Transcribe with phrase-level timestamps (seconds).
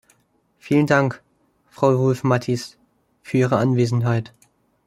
[0.57, 1.21] Vielen Dank,
[1.69, 2.79] Frau Wulf-Mathies,
[3.21, 4.33] für Ihre Anwesenheit.